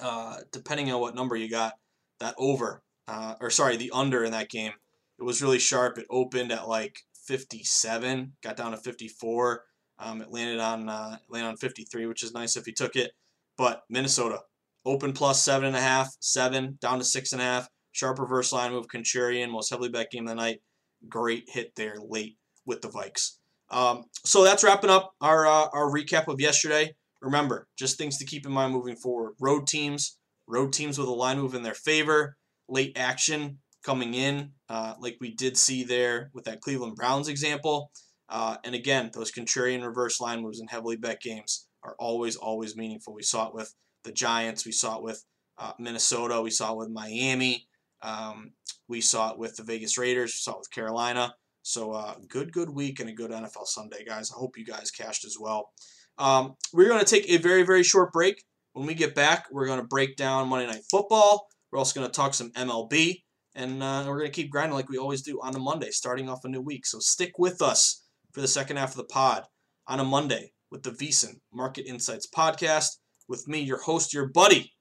[0.00, 1.74] uh, depending on what number you got,
[2.20, 4.72] that over, uh, or sorry, the under in that game.
[5.18, 5.98] It was really sharp.
[5.98, 9.64] It opened at like 57, got down to 54.
[9.98, 13.12] Um, it landed on uh, landed on 53, which is nice if he took it.
[13.56, 14.40] But Minnesota
[14.84, 17.68] open plus seven and a half, seven down to six and a half.
[17.92, 18.86] Sharp reverse line move.
[18.88, 20.60] Contrarian, most heavily bet game of the night.
[21.08, 22.36] Great hit there late
[22.66, 23.36] with the Vikes.
[23.70, 26.94] Um, so that's wrapping up our uh, our recap of yesterday.
[27.20, 29.34] Remember, just things to keep in mind moving forward.
[29.40, 32.36] Road teams, road teams with a line move in their favor.
[32.68, 37.90] Late action coming in, uh, like we did see there with that Cleveland Browns example.
[38.28, 42.76] Uh, and again, those contrarian reverse line moves in heavily bet games are always, always
[42.76, 43.12] meaningful.
[43.12, 45.22] We saw it with the Giants, we saw it with
[45.58, 47.66] uh, Minnesota, we saw it with Miami,
[48.02, 48.52] um,
[48.88, 51.34] we saw it with the Vegas Raiders, we saw it with Carolina.
[51.66, 54.30] So, uh, good, good week and a good NFL Sunday, guys.
[54.30, 55.70] I hope you guys cashed as well.
[56.18, 58.44] Um, we're going to take a very, very short break.
[58.74, 61.46] When we get back, we're going to break down Monday Night Football.
[61.72, 63.22] We're also going to talk some MLB.
[63.54, 66.28] And uh, we're going to keep grinding like we always do on a Monday, starting
[66.28, 66.84] off a new week.
[66.84, 69.44] So stick with us for the second half of the pod
[69.86, 74.74] on a Monday with the VSiN Market Insights podcast with me, your host, your buddy,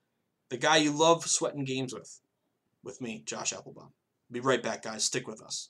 [0.49, 2.19] the guy you love sweating games with,
[2.83, 3.93] with me, Josh Applebaum.
[4.29, 5.05] Be right back, guys.
[5.05, 5.69] Stick with us.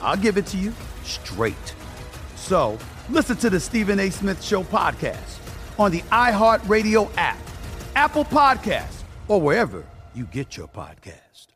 [0.00, 1.74] I'll give it to you straight.
[2.36, 2.78] So
[3.08, 4.10] listen to the Stephen A.
[4.10, 5.38] Smith Show podcast
[5.78, 7.38] on the iHeartRadio app,
[7.94, 11.48] Apple Podcasts, or wherever you get your podcast.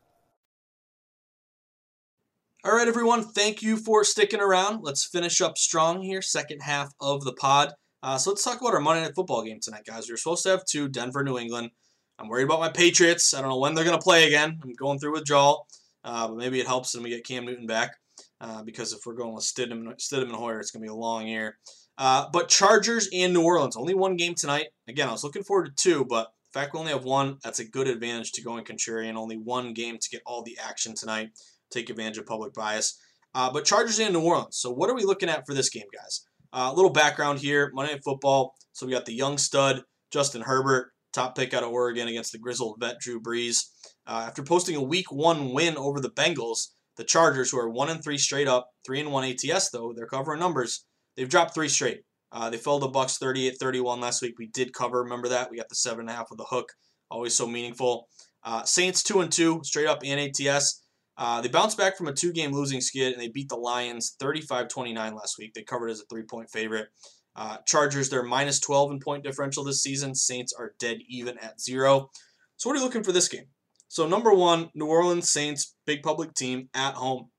[2.63, 3.23] All right, everyone.
[3.23, 4.83] Thank you for sticking around.
[4.83, 7.73] Let's finish up strong here, second half of the pod.
[8.03, 10.07] Uh, so let's talk about our Monday Night Football game tonight, guys.
[10.07, 11.71] We are supposed to have two, Denver, New England.
[12.19, 13.33] I'm worried about my Patriots.
[13.33, 14.59] I don't know when they're going to play again.
[14.63, 15.65] I'm going through withdrawal,
[16.03, 17.95] uh, but maybe it helps when we get Cam Newton back.
[18.41, 20.95] Uh, because if we're going with Stidham, Stidham and Hoyer, it's going to be a
[20.95, 21.59] long year.
[21.97, 24.67] Uh, but Chargers and New Orleans, only one game tonight.
[24.87, 27.59] Again, I was looking forward to two, but the fact we only have one, that's
[27.59, 29.15] a good advantage to going Contrarian.
[29.15, 31.29] Only one game to get all the action tonight.
[31.69, 32.99] Take advantage of public bias.
[33.35, 34.57] Uh, but Chargers and New Orleans.
[34.57, 36.25] So what are we looking at for this game, guys?
[36.51, 37.71] Uh, a little background here.
[37.75, 38.55] Monday Night Football.
[38.73, 42.39] So we got the young stud, Justin Herbert, top pick out of Oregon against the
[42.39, 43.69] grizzled vet, Drew Brees.
[44.07, 47.89] Uh, after posting a week one win over the Bengals, the Chargers, who are one
[47.89, 50.85] and three straight up, three and one ATS though, they're covering numbers.
[51.15, 52.01] They've dropped three straight.
[52.31, 54.35] Uh, they fell the Bucs 38-31 last week.
[54.37, 55.03] We did cover.
[55.03, 55.51] Remember that?
[55.51, 56.71] We got the seven and a half with the hook.
[57.09, 58.07] Always so meaningful.
[58.43, 60.83] Uh, Saints two and two, straight up in ATS.
[61.17, 64.95] Uh, they bounced back from a two-game losing skid and they beat the Lions 35-29
[65.13, 65.53] last week.
[65.53, 66.87] They covered as a three-point favorite.
[67.35, 70.15] Uh, Chargers, they're minus 12 in point differential this season.
[70.15, 72.09] Saints are dead even at zero.
[72.57, 73.45] So what are you looking for this game?
[73.91, 77.29] So number one, New Orleans Saints, big public team at home.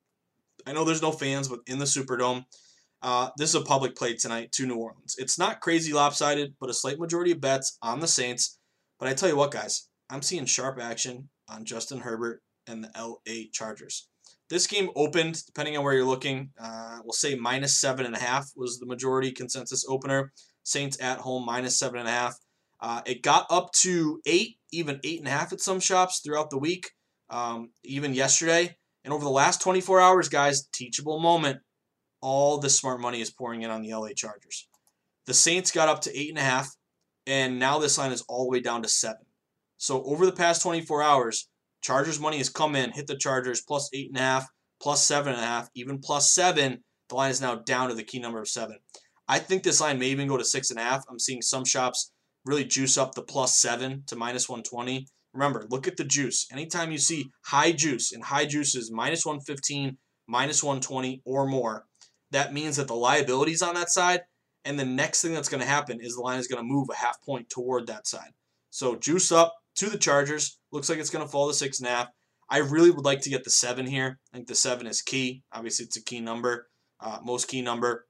[0.67, 2.45] I know there's no fans, but in the Superdome.
[3.01, 5.17] Uh, this is a public play tonight to New Orleans.
[5.17, 8.59] It's not crazy lopsided, but a slight majority of bets on the Saints.
[9.01, 12.91] But I tell you what, guys, I'm seeing sharp action on Justin Herbert and the
[13.01, 14.11] LA Chargers.
[14.51, 18.21] This game opened, depending on where you're looking, uh, we'll say minus seven and a
[18.21, 20.33] half was the majority consensus opener.
[20.65, 22.37] Saints at home minus seven and a half.
[22.83, 26.51] Uh, it got up to eight, even eight and a half at some shops throughout
[26.51, 26.91] the week,
[27.31, 28.77] um, even yesterday.
[29.05, 31.61] And over the last 24 hours, guys, teachable moment.
[32.21, 34.69] All the smart money is pouring in on the LA Chargers.
[35.27, 36.69] The Saints got up to eight and a half,
[37.27, 39.27] and now this line is all the way down to seven.
[39.77, 41.49] So over the past 24 hours,
[41.83, 44.49] Chargers money has come in, hit the Chargers plus eight and a half,
[44.81, 46.85] plus seven and a half, even plus seven.
[47.09, 48.79] The line is now down to the key number of seven.
[49.29, 51.05] I think this line may even go to six and a half.
[51.09, 52.13] I'm seeing some shops
[52.45, 55.07] really juice up the plus seven to minus 120.
[55.33, 56.47] Remember, look at the juice.
[56.53, 61.87] Anytime you see high juice, and high juice is minus 115, minus 120, or more,
[62.31, 64.23] that means that the liability is on that side.
[64.65, 66.89] And the next thing that's going to happen is the line is going to move
[66.91, 68.31] a half point toward that side.
[68.71, 70.59] So juice up to the Chargers.
[70.71, 72.09] Looks like it's going to fall to six and a half.
[72.49, 74.19] I really would like to get the seven here.
[74.33, 75.43] I think the seven is key.
[75.53, 76.69] Obviously, it's a key number,
[77.01, 78.07] uh, most key number.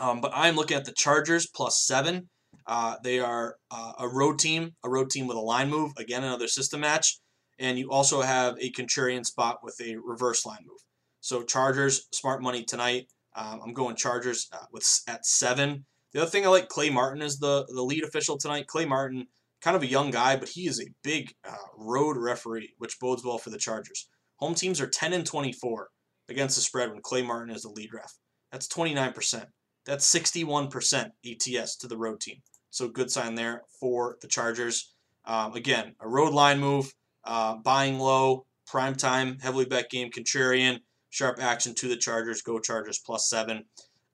[0.00, 2.28] Um, but I'm looking at the Chargers plus seven.
[2.66, 5.92] Uh, they are uh, a road team, a road team with a line move.
[5.98, 7.18] Again, another system match.
[7.58, 10.80] And you also have a contrarian spot with a reverse line move.
[11.20, 13.06] So Chargers, smart money tonight.
[13.36, 15.86] Um, I'm going Chargers uh, with at seven.
[16.12, 18.66] The other thing I like, Clay Martin is the, the lead official tonight.
[18.66, 19.26] Clay Martin,
[19.62, 23.24] kind of a young guy, but he is a big uh, road referee, which bodes
[23.24, 24.08] well for the Chargers.
[24.36, 25.88] Home teams are 10 and 24
[26.28, 28.14] against the spread when Clay Martin is the lead ref.
[28.52, 29.46] That's 29%.
[29.86, 32.36] That's 61% ATS to the road team.
[32.74, 34.92] So good sign there for the Chargers.
[35.24, 40.80] Um, again, a road line move, uh, buying low, prime time, heavily bet game, contrarian,
[41.08, 42.42] sharp action to the Chargers.
[42.42, 43.66] Go Chargers plus seven.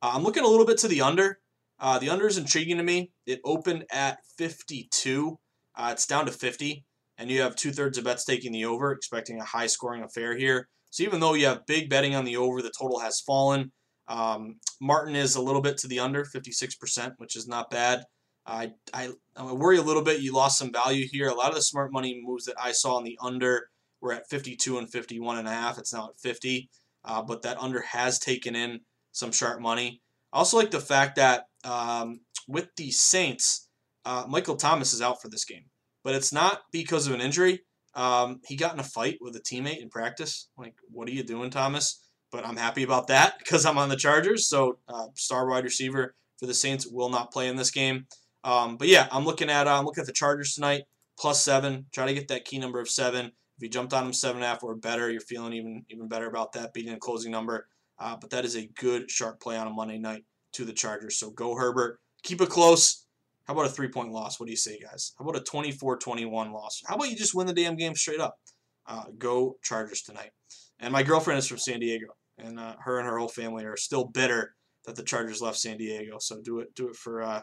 [0.03, 1.39] Uh, I'm looking a little bit to the under.
[1.79, 3.13] Uh, the under is intriguing to me.
[3.25, 5.39] It opened at 52.
[5.75, 6.85] Uh, it's down to 50,
[7.17, 10.37] and you have two thirds of bets taking the over, expecting a high scoring affair
[10.37, 10.69] here.
[10.91, 13.73] So even though you have big betting on the over, the total has fallen.
[14.07, 18.05] Um, Martin is a little bit to the under, 56%, which is not bad.
[18.47, 21.29] I, I, I worry a little bit you lost some value here.
[21.29, 23.69] A lot of the smart money moves that I saw in the under
[24.01, 25.79] were at 52 and 51 and a half.
[25.79, 26.69] It's now at 50,
[27.05, 28.81] uh, but that under has taken in
[29.13, 30.01] some sharp money.
[30.33, 33.69] I also like the fact that um, with the Saints,
[34.05, 35.65] uh, Michael Thomas is out for this game,
[36.03, 37.61] but it's not because of an injury.
[37.95, 40.49] Um, he got in a fight with a teammate in practice.
[40.57, 42.01] Like, what are you doing, Thomas?
[42.31, 44.49] But I'm happy about that because I'm on the Chargers.
[44.49, 48.07] So, uh, star wide receiver for the Saints will not play in this game.
[48.45, 50.85] Um, but yeah, I'm looking at uh, I'm looking at the Chargers tonight
[51.19, 51.87] plus seven.
[51.93, 53.27] Try to get that key number of seven.
[53.27, 56.09] If you jumped on them seven and a half or better, you're feeling even even
[56.09, 57.69] better about that beating a closing number.
[57.99, 61.19] Uh, but that is a good sharp play on a Monday night to the Chargers.
[61.19, 62.01] So go Herbert.
[62.23, 63.05] Keep it close.
[63.45, 64.41] How about a three point loss?
[64.41, 65.13] What do you say, guys?
[65.19, 66.83] How about a 24 21 loss?
[66.87, 68.39] How about you just win the damn game straight up?
[68.87, 70.31] Uh, go Chargers tonight.
[70.79, 72.07] And my girlfriend is from San Diego,
[72.39, 74.55] and uh, her and her whole family are still bitter
[74.87, 76.17] that the Chargers left San Diego.
[76.19, 77.43] So do it, do it for, uh,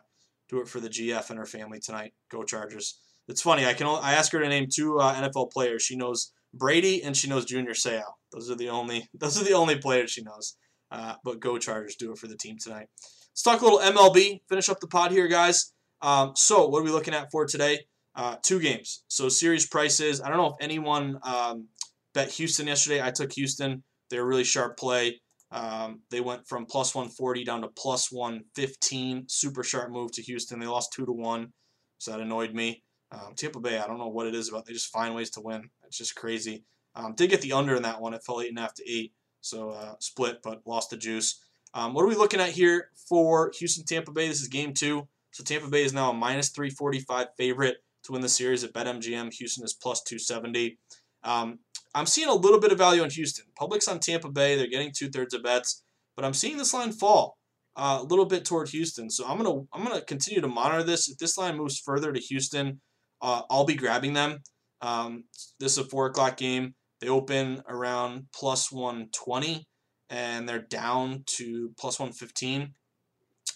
[0.50, 2.14] do it for the GF and her family tonight.
[2.32, 3.00] Go Chargers.
[3.28, 3.66] It's funny.
[3.66, 5.84] I can I ask her to name two uh, NFL players.
[5.84, 8.02] She knows Brady and she knows Junior Seau.
[8.32, 10.58] Those are the only those are the only players she knows.
[10.89, 12.88] Uh, but go Chargers, do it for the team tonight.
[13.32, 14.39] Let's talk a little MLB.
[14.50, 15.74] Finish up the pod here, guys.
[16.02, 17.80] Um, so what are we looking at for today?
[18.16, 19.04] Uh, two games.
[19.10, 20.22] So series prices.
[20.22, 21.68] I don't know if anyone um,
[22.14, 23.02] bet Houston yesterday.
[23.02, 23.84] I took Houston.
[24.10, 25.20] They were really sharp play.
[25.52, 29.26] Um, they went from plus 140 down to plus 115.
[29.28, 30.60] Super sharp move to Houston.
[30.60, 31.54] They lost two to one,
[31.98, 32.84] so that annoyed me.
[33.12, 34.66] Um, Tampa Bay, I don't know what it is about.
[34.66, 35.70] They just find ways to win.
[35.86, 36.66] It's just crazy.
[36.95, 38.14] Um, did get the under in that one.
[38.14, 41.41] It fell eight and a half to eight, so uh, split, but lost the juice.
[41.74, 44.28] Um, what are we looking at here for Houston Tampa Bay?
[44.28, 45.08] This is game two.
[45.32, 49.34] So Tampa Bay is now a minus 345 favorite to win the series at BetMGM.
[49.34, 50.80] Houston is plus 270.
[51.24, 51.59] Um,
[51.95, 53.45] I'm seeing a little bit of value on Houston.
[53.55, 54.55] Public's on Tampa Bay.
[54.55, 55.84] They're getting two thirds of bets,
[56.15, 57.38] but I'm seeing this line fall
[57.76, 59.09] uh, a little bit toward Houston.
[59.09, 61.09] So I'm gonna I'm gonna continue to monitor this.
[61.09, 62.82] If this line moves further to Houston,
[63.22, 64.39] uh, I'll be grabbing them.
[64.82, 65.24] Um,
[65.59, 66.76] this is a four o'clock game.
[67.01, 69.68] They open around plus 120
[70.09, 72.74] and they're down to plus 115.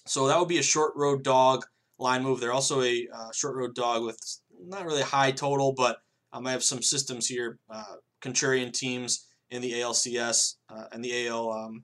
[0.05, 1.65] So that would be a short road dog
[1.97, 2.39] line move.
[2.39, 4.19] They're also a uh, short road dog with
[4.59, 5.97] not really high total, but
[6.33, 11.27] um, I have some systems here, uh, contrarian teams in the ALCS uh, and the
[11.27, 11.83] AL, um,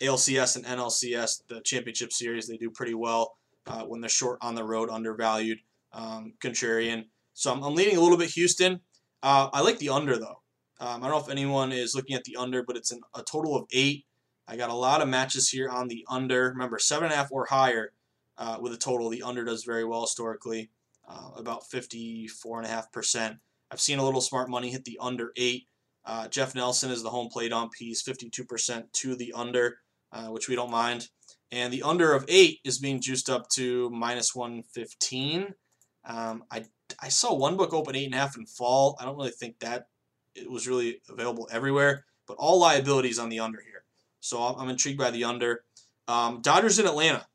[0.00, 2.48] ALCS and NLCS, the championship series.
[2.48, 5.58] They do pretty well uh, when they're short on the road, undervalued,
[5.92, 7.06] um, contrarian.
[7.34, 8.80] So I'm, I'm, leaning a little bit Houston.
[9.22, 10.42] Uh, I like the under though.
[10.80, 13.22] Um, I don't know if anyone is looking at the under, but it's an, a
[13.22, 14.04] total of eight.
[14.46, 16.50] I got a lot of matches here on the under.
[16.50, 17.92] Remember, seven and a half or higher
[18.38, 19.08] uh, with a total.
[19.08, 20.70] The under does very well historically,
[21.08, 23.38] uh, about 54.5%.
[23.70, 25.66] I've seen a little smart money hit the under eight.
[26.04, 29.78] Uh, Jeff Nelson is the home plate on piece, 52% to the under,
[30.12, 31.08] uh, which we don't mind.
[31.50, 35.54] And the under of eight is being juiced up to minus 115.
[36.04, 36.64] Um, I,
[37.00, 38.96] I saw one book open eight and a half and fall.
[39.00, 39.88] I don't really think that
[40.34, 43.84] it was really available everywhere, but all liabilities on the under here.
[44.20, 45.64] So I'm, I'm intrigued by the under.
[46.06, 47.26] Um, Dodgers in Atlanta,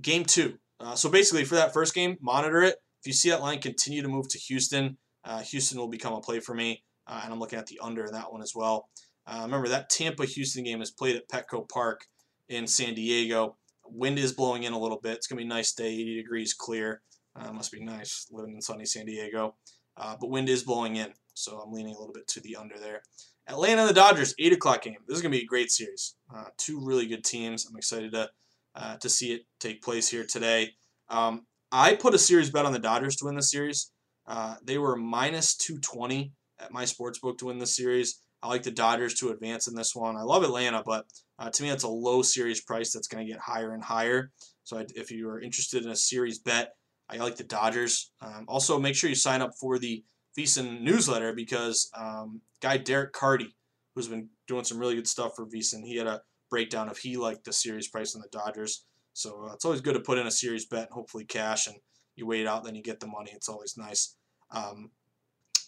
[0.00, 0.58] game two.
[0.80, 2.76] Uh, so basically, for that first game, monitor it.
[3.00, 4.96] If you see that line continue to move to Houston,
[5.44, 8.12] Houston will become a play for me, uh, and I'm looking at the under in
[8.12, 8.88] that one as well.
[9.26, 12.06] Uh, remember, that Tampa Houston game is played at Petco Park
[12.48, 13.56] in San Diego.
[13.84, 15.16] Wind is blowing in a little bit.
[15.16, 17.02] It's going to be a nice day, 80 degrees clear.
[17.34, 19.56] Uh, must be nice living in sunny San Diego.
[19.96, 21.12] Uh, but wind is blowing in.
[21.34, 23.02] So I'm leaning a little bit to the under there.
[23.48, 24.96] Atlanta and the Dodgers, 8 o'clock game.
[25.06, 26.14] This is going to be a great series.
[26.34, 27.66] Uh, two really good teams.
[27.66, 28.30] I'm excited to
[28.74, 30.70] uh, to see it take place here today.
[31.10, 33.90] Um, I put a series bet on the Dodgers to win the series.
[34.26, 38.20] Uh, they were minus 220 at my sports book to win the series.
[38.42, 40.16] I like the Dodgers to advance in this one.
[40.16, 41.06] I love Atlanta, but
[41.38, 44.32] uh, to me, that's a low series price that's going to get higher and higher.
[44.64, 46.72] So I, if you are interested in a series bet,
[47.08, 48.10] I like the Dodgers.
[48.20, 50.02] Um, also, make sure you sign up for the
[50.38, 53.54] VSiN newsletter because um, guy Derek Carty,
[53.94, 57.16] who's been doing some really good stuff for VSiN, he had a breakdown of he
[57.16, 58.84] liked the series price on the Dodgers.
[59.12, 61.76] So uh, it's always good to put in a series bet and hopefully cash, and
[62.16, 63.30] you wait out, then you get the money.
[63.34, 64.16] It's always nice.
[64.50, 64.90] Um,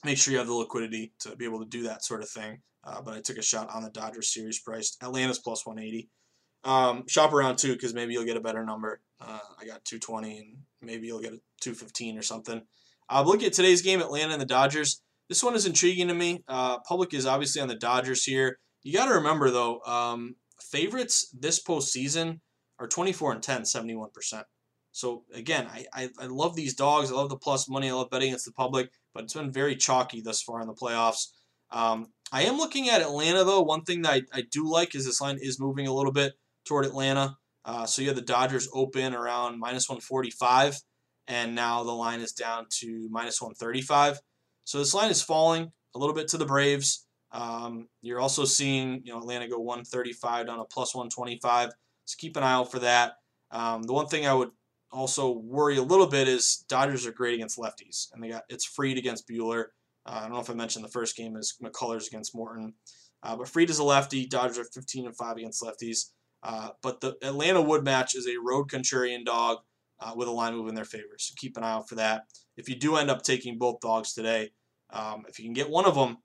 [0.05, 2.61] make sure you have the liquidity to be able to do that sort of thing.
[2.85, 4.97] Uh, but I took a shot on the Dodgers series price.
[5.03, 6.11] Atlanta's plus 180.
[6.65, 9.01] Um, shop around too because maybe you'll get a better number.
[9.21, 12.63] Uh, I got 220 and maybe you'll get a 215 or something.
[13.11, 15.03] Uh, look at today's game, Atlanta and the Dodgers.
[15.29, 16.43] This one is intriguing to me.
[16.49, 18.59] Uh, public is obviously on the Dodgers here.
[18.83, 22.41] You got to remember though, um, favorites this postseason
[22.79, 24.45] are 24 and 10, 71%.
[24.95, 27.11] So again, I, I, I, love these dogs.
[27.11, 27.91] I love the plus money.
[27.91, 30.73] I love betting against the public, but it's been very chalky thus far in the
[30.73, 31.31] playoffs.
[31.73, 33.61] Um, I am looking at Atlanta though.
[33.61, 36.35] One thing that I, I do like is this line is moving a little bit
[36.65, 37.37] toward Atlanta.
[37.65, 40.81] Uh, so you have the Dodgers open around minus 145
[41.27, 44.21] and now the line is down to minus 135.
[44.63, 47.05] So this line is falling a little bit to the Braves.
[47.33, 51.71] Um, you're also seeing you know Atlanta go 135 down to plus 125.
[52.05, 53.15] So keep an eye out for that.
[53.51, 54.51] Um, the one thing I would
[54.95, 58.65] also worry a little bit is Dodgers are great against lefties, and they got it's
[58.65, 59.67] Fried against Buehler.
[60.07, 62.75] Uh, I don't know if I mentioned the first game is McCullers against Morton.
[63.23, 64.27] Uh, but Fried is a lefty.
[64.27, 66.11] Dodgers are 15 and 5 against lefties.
[66.43, 69.59] Uh, but the Atlanta Wood match is a road contrarian dog
[69.99, 71.17] uh, with a line move in their favor.
[71.19, 72.25] So keep an eye out for that.
[72.57, 74.51] If you do end up taking both dogs today,
[74.91, 76.19] um, if you can get one of them,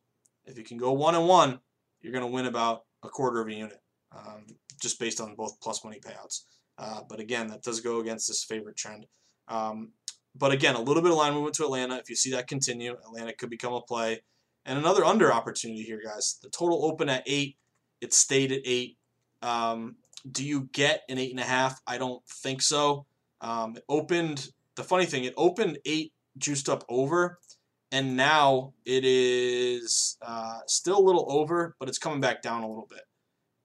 [0.46, 1.60] if you can go one and one,
[2.02, 3.82] you're going to win about a quarter of a unit,
[4.16, 4.46] um,
[4.82, 6.42] just based on both plus money payouts.
[6.80, 9.06] Uh, but again, that does go against this favorite trend.
[9.50, 9.90] Um,
[10.36, 11.98] but again, a little bit of line movement to Atlanta.
[11.98, 14.22] If you see that continue, Atlanta could become a play.
[14.66, 16.38] And another under opportunity here, guys.
[16.42, 17.58] The total open at eight.
[18.00, 18.98] It stayed at eight.
[19.42, 19.98] Um,
[20.30, 21.82] do you get an eight and a half?
[21.86, 23.06] I don't think so.
[23.42, 24.50] Um, it opened.
[24.76, 27.40] The funny thing, it opened eight juiced up over,
[27.92, 32.68] and now it is uh, still a little over, but it's coming back down a
[32.68, 33.02] little bit.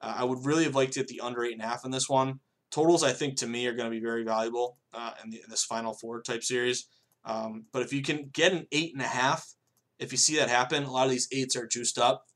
[0.00, 1.92] Uh, I would really have liked to get the under eight and a half in
[1.92, 2.40] this one.
[2.74, 5.48] Totals, I think, to me, are going to be very valuable uh, in, the, in,
[5.48, 6.88] this Final Four type series.
[7.24, 9.54] Um, but if you can get an eight and a half,
[10.00, 12.26] if you see that happen, a lot of these eights are juiced up,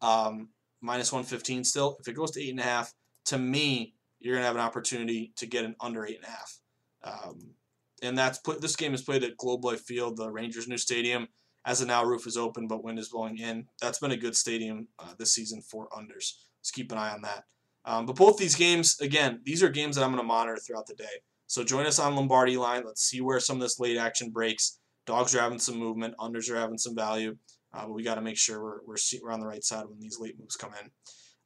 [0.00, 1.96] um, minus 115 still.
[1.98, 4.62] If it goes to eight and a half, to me, you're going to have an
[4.62, 6.60] opportunity to get an under eight and a half.
[7.02, 7.50] Um,
[8.00, 8.60] and that's put.
[8.60, 11.26] This game is played at Globe Life Field, the Rangers' new stadium.
[11.66, 13.66] As of now, roof is open, but wind is blowing in.
[13.82, 16.34] That's been a good stadium uh, this season for unders.
[16.60, 17.44] Let's keep an eye on that.
[17.84, 20.86] Um, but both these games, again, these are games that I'm going to monitor throughout
[20.86, 21.22] the day.
[21.46, 22.84] So join us on Lombardi line.
[22.84, 24.78] Let's see where some of this late action breaks.
[25.06, 26.14] Dogs are having some movement.
[26.18, 27.36] Unders are having some value.
[27.72, 29.98] Uh, but we got to make sure we're, we're, we're, on the right side when
[29.98, 30.90] these late moves come in.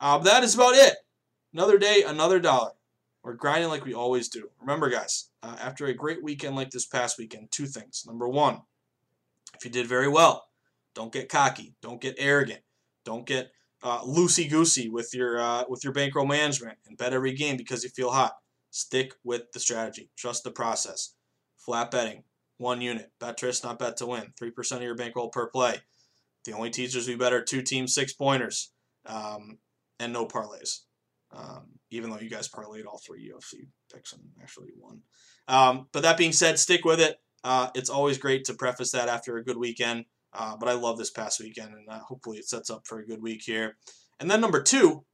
[0.00, 0.94] Uh, that is about it.
[1.52, 2.72] Another day, another dollar.
[3.22, 4.50] We're grinding like we always do.
[4.60, 8.04] Remember, guys, uh, after a great weekend like this past weekend, two things.
[8.06, 8.60] Number one,
[9.56, 10.48] if you did very well,
[10.94, 11.74] don't get cocky.
[11.80, 12.60] Don't get arrogant.
[13.04, 13.52] Don't get
[13.84, 17.84] uh, loosey goosey with your uh, with your bankroll management and bet every game because
[17.84, 18.32] you feel hot.
[18.70, 20.10] Stick with the strategy.
[20.16, 21.14] Trust the process.
[21.58, 22.24] Flat betting,
[22.56, 23.12] one unit.
[23.20, 24.32] Bet trist, not bet to win.
[24.38, 25.76] Three percent of your bankroll per play.
[26.46, 28.72] The only teasers we bet are two teams, six pointers,
[29.06, 29.58] um,
[30.00, 30.80] and no parlays.
[31.30, 35.00] Um, even though you guys parlayed all three UFC picks and actually won.
[35.48, 37.18] Um, but that being said, stick with it.
[37.42, 40.06] Uh, it's always great to preface that after a good weekend.
[40.34, 43.06] Uh, but I love this past weekend, and uh, hopefully it sets up for a
[43.06, 43.76] good week here.
[44.18, 45.04] And then number two,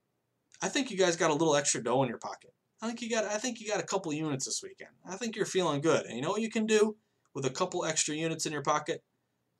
[0.63, 2.53] I think you guys got a little extra dough in your pocket.
[2.83, 4.91] I think you got I think you got a couple units this weekend.
[5.07, 6.07] I think you're feeling good.
[6.07, 6.97] And you know what you can do
[7.35, 9.03] with a couple extra units in your pocket?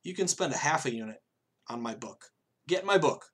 [0.03, 1.21] You can spend a half a unit
[1.69, 2.25] on my book.
[2.67, 3.25] Get my book.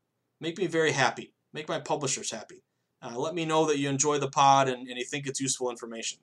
[0.42, 1.34] Make me very happy.
[1.54, 2.64] Make my publishers happy.
[3.02, 5.70] Uh, let me know that you enjoy the pod and, and you think it's useful
[5.70, 6.20] information.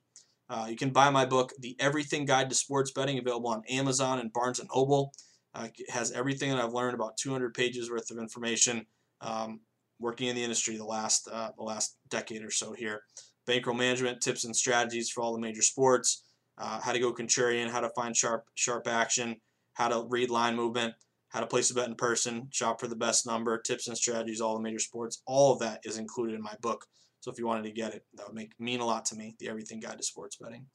[0.49, 4.19] Uh, you can buy my book, The Everything Guide to Sports Betting, available on Amazon
[4.19, 5.13] and Barnes & Noble.
[5.55, 8.87] Uh, has everything that I've learned, about 200 pages worth of information
[9.21, 9.61] um,
[10.01, 13.03] working in the industry the last, uh, the last decade or so here.
[13.47, 16.25] Bankroll management, tips and strategies for all the major sports,
[16.59, 19.37] uh, how to go contrarian, how to find sharp, sharp action,
[19.75, 20.95] how to read line movement,
[21.29, 24.41] how to place a bet in person, shop for the best number, tips and strategies,
[24.41, 25.23] all the major sports.
[25.27, 26.87] All of that is included in my book.
[27.21, 29.35] So if you wanted to get it, that would make mean a lot to me.
[29.39, 30.67] The Everything Guide to Sports Betting.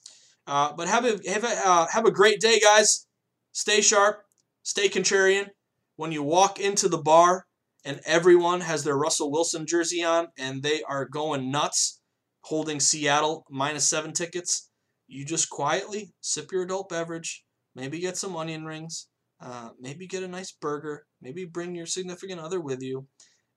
[0.47, 3.05] Uh, but have a have a uh, have a great day, guys.
[3.51, 4.23] Stay sharp,
[4.69, 5.47] stay contrarian.
[5.95, 7.47] When you walk into the bar
[7.83, 12.01] and everyone has their Russell Wilson jersey on and they are going nuts,
[12.41, 14.69] holding Seattle minus seven tickets,
[15.07, 17.43] you just quietly sip your adult beverage,
[17.75, 19.07] maybe get some onion rings,
[19.41, 23.07] uh, maybe get a nice burger, maybe bring your significant other with you,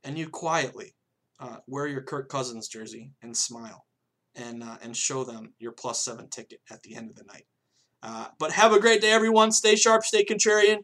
[0.02, 0.94] and you quietly
[1.40, 3.84] uh, wear your Kirk Cousins jersey and smile
[4.34, 7.44] and, uh, and show them your plus seven ticket at the end of the night.
[8.02, 9.52] Uh, but have a great day, everyone.
[9.52, 10.78] Stay sharp, stay contrarian.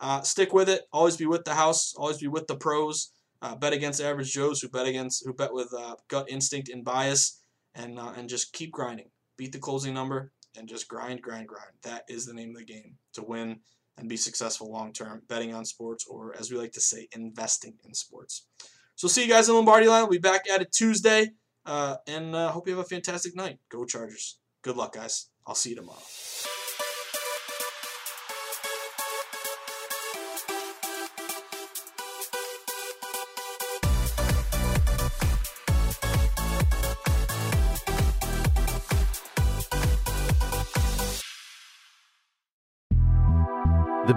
[0.00, 0.82] Uh, stick with it.
[0.92, 1.94] Always be with the house.
[1.96, 3.12] Always be with the pros.
[3.60, 5.72] bet against average Joes who bet against who bet with
[6.08, 7.40] gut instinct and bias,
[7.74, 9.10] and and just keep grinding.
[9.36, 11.72] Beat the closing number and just grind, grind, grind.
[11.82, 13.60] That is the name of the game to win
[13.98, 17.74] and be successful long term betting on sports, or as we like to say, investing
[17.84, 18.46] in sports.
[18.94, 20.02] So, see you guys in Lombardi line.
[20.02, 21.30] We'll be back at it Tuesday,
[21.66, 23.58] uh, and uh, hope you have a fantastic night.
[23.68, 24.38] Go Chargers.
[24.62, 25.28] Good luck, guys.
[25.46, 26.57] I'll see you tomorrow.